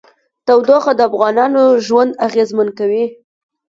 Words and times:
تودوخه 0.45 0.91
د 0.95 1.01
افغانانو 1.09 1.63
ژوند 1.85 2.11
اغېزمن 2.27 2.67
کوي. 2.79 3.05